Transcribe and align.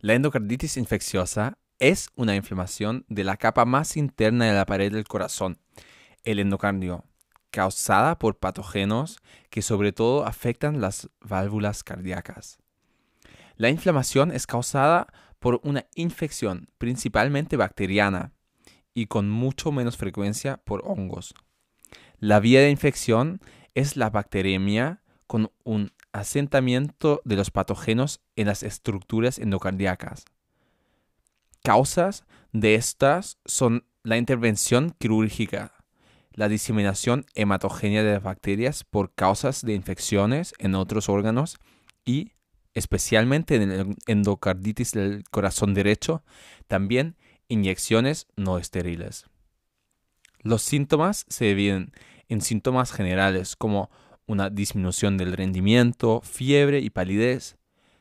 La 0.00 0.14
endocarditis 0.14 0.76
infecciosa 0.76 1.58
es 1.78 2.10
una 2.16 2.36
inflamación 2.36 3.04
de 3.08 3.24
la 3.24 3.36
capa 3.36 3.64
más 3.64 3.96
interna 3.96 4.44
de 4.44 4.52
la 4.52 4.66
pared 4.66 4.92
del 4.92 5.08
corazón, 5.08 5.58
el 6.22 6.38
endocardio, 6.38 7.04
causada 7.50 8.18
por 8.18 8.38
patógenos 8.38 9.18
que 9.48 9.62
sobre 9.62 9.92
todo 9.92 10.26
afectan 10.26 10.80
las 10.80 11.08
válvulas 11.20 11.82
cardíacas. 11.82 12.58
La 13.56 13.70
inflamación 13.70 14.32
es 14.32 14.46
causada 14.46 15.06
por 15.38 15.60
una 15.64 15.86
infección 15.94 16.68
principalmente 16.76 17.56
bacteriana 17.56 18.32
y 18.92 19.06
con 19.06 19.30
mucho 19.30 19.72
menos 19.72 19.96
frecuencia 19.96 20.58
por 20.58 20.82
hongos. 20.84 21.34
La 22.18 22.40
vía 22.40 22.60
de 22.60 22.70
infección 22.70 23.40
es 23.74 23.96
la 23.96 24.10
bacteremia 24.10 25.02
con 25.26 25.50
un 25.64 25.92
asentamiento 26.16 27.20
de 27.24 27.36
los 27.36 27.50
patógenos 27.50 28.20
en 28.36 28.46
las 28.46 28.62
estructuras 28.62 29.38
endocardíacas. 29.38 30.24
Causas 31.62 32.24
de 32.52 32.74
estas 32.74 33.38
son 33.44 33.84
la 34.02 34.16
intervención 34.16 34.94
quirúrgica, 34.98 35.72
la 36.32 36.48
diseminación 36.48 37.26
hematogénea 37.34 38.02
de 38.02 38.18
bacterias 38.18 38.84
por 38.84 39.14
causas 39.14 39.62
de 39.62 39.74
infecciones 39.74 40.54
en 40.58 40.74
otros 40.74 41.08
órganos 41.08 41.58
y, 42.04 42.32
especialmente 42.74 43.56
en 43.56 43.70
el 43.70 43.96
endocarditis 44.06 44.92
del 44.92 45.24
corazón 45.30 45.74
derecho, 45.74 46.22
también 46.66 47.16
inyecciones 47.48 48.26
no 48.36 48.58
estériles. 48.58 49.26
Los 50.40 50.62
síntomas 50.62 51.26
se 51.28 51.46
dividen 51.46 51.92
en 52.28 52.40
síntomas 52.40 52.92
generales 52.92 53.56
como 53.56 53.90
una 54.26 54.50
disminución 54.50 55.16
del 55.16 55.32
rendimiento, 55.32 56.20
fiebre 56.22 56.80
y 56.80 56.90
palidez, 56.90 57.56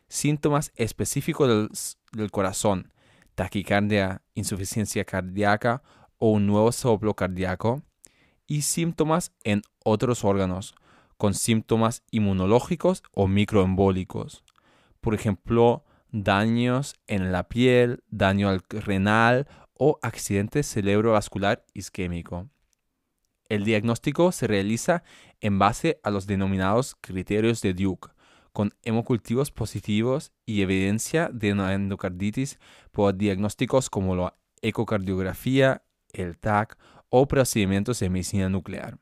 síntomas 0.08 0.72
específicos 0.76 1.94
del, 2.12 2.32
corazón, 2.32 2.92
taquicardia, 3.36 4.22
insuficiencia 4.34 5.06
cardíaca 5.06 5.84
o 6.18 6.32
un 6.32 6.48
nuevo 6.48 6.72
soplo 6.72 7.14
cardíaco, 7.14 7.84
y 8.48 8.62
síntomas 8.62 9.32
en 9.44 9.64
otros 9.84 10.24
órganos, 10.24 10.76
con 11.18 11.34
síntomas 11.34 12.04
inmunológicos 12.12 13.04
o 13.14 13.28
microembólicos. 13.28 14.44
Por 15.02 15.16
ejemplo, 15.16 15.84
daños 16.12 16.96
en 17.08 17.32
la 17.32 17.48
piel, 17.48 18.04
daño 18.10 18.50
al 18.50 18.62
renal 18.70 19.48
o 19.74 19.98
accidente 20.02 20.64
cerebrovascular 20.64 21.66
isquémico. 21.74 22.50
El 23.48 23.64
diagnóstico 23.64 24.32
se 24.32 24.48
realiza 24.48 25.04
en 25.40 25.60
base 25.60 26.00
a 26.04 26.10
los 26.10 26.26
denominados 26.26 26.96
criterios 27.00 27.62
de 27.62 27.76
Duke, 27.76 28.10
con 28.54 28.74
hemocultivos 28.84 29.52
positivos 29.52 30.32
y 30.46 30.62
evidencia 30.62 31.30
de 31.32 31.52
una 31.52 31.74
endocarditis 31.74 32.58
por 32.92 33.16
diagnósticos 33.16 33.90
como 33.90 34.16
la 34.16 34.36
ecocardiografía, 34.62 35.84
el 36.12 36.38
TAC 36.38 36.78
o 37.10 37.28
procedimientos 37.28 38.00
de 38.00 38.10
medicina 38.10 38.50
nuclear. 38.50 38.98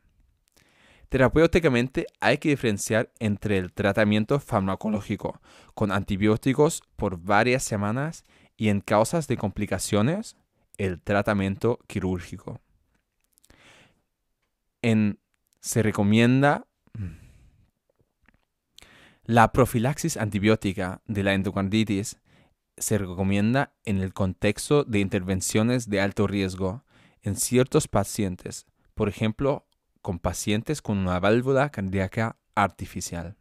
Terapéuticamente 1.07 2.07
hay 2.19 2.39
que 2.39 2.49
diferenciar 2.49 3.11
entre 3.19 3.59
el 3.59 3.71
tratamiento 3.71 4.39
farmacológico 4.39 5.39
con 5.73 5.91
antibióticos 5.91 6.81
por 6.97 7.19
varias 7.19 7.63
semanas 7.63 8.25
y 8.57 8.69
en 8.69 8.81
causas 8.81 9.27
de 9.27 9.37
complicaciones, 9.37 10.35
el 10.77 10.99
tratamiento 10.99 11.79
quirúrgico 11.87 12.62
se 15.61 15.81
recomienda 15.81 16.67
la 19.25 19.53
profilaxis 19.53 20.17
antibiótica 20.17 21.01
de 21.07 21.23
la 21.23 21.33
endocarditis 21.33 22.19
se 22.77 22.97
recomienda 22.97 23.73
en 23.85 23.99
el 23.99 24.13
contexto 24.13 24.83
de 24.83 24.99
intervenciones 24.99 25.89
de 25.89 26.01
alto 26.01 26.27
riesgo 26.27 26.83
en 27.21 27.37
ciertos 27.37 27.87
pacientes, 27.87 28.65
por 28.95 29.07
ejemplo, 29.07 29.65
con 30.01 30.19
pacientes 30.19 30.81
con 30.81 30.97
una 30.97 31.19
válvula 31.19 31.69
cardíaca 31.69 32.37
artificial. 32.53 33.37